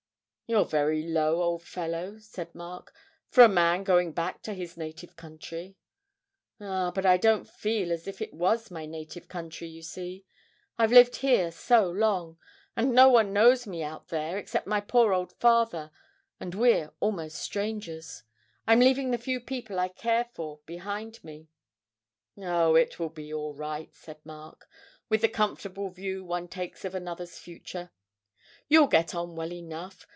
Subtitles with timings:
[0.47, 2.93] 'You're very low, old fellow,' said Mark,
[3.29, 5.77] 'for a man going back to his native country.'
[6.59, 10.25] 'Ah, but I don't feel as if it was my native country, you see.
[10.77, 12.37] I've lived here so long.
[12.75, 15.89] And no one knows me out there except my poor old father,
[16.37, 18.23] and we're almost strangers.
[18.67, 21.47] I'm leaving the few people I care for behind me.'
[22.37, 24.67] 'Oh, it will be all right,' said Mark,
[25.07, 27.91] with the comfortable view one takes of another's future;
[28.67, 30.05] 'you'll get on well enough.